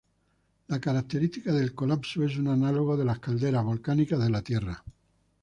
La 0.69 0.79
característica 0.81 1.51
del 1.53 1.75
colapso 1.75 2.23
es 2.23 2.35
un 2.39 2.47
análogo 2.47 2.97
de 2.97 3.05
las 3.05 3.19
calderas 3.19 3.63
volcánicas 3.63 4.17
de 4.19 4.31
la 4.31 4.41
Tierra. 4.41 4.83